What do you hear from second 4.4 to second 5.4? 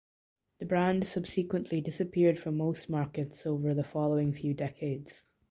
decades.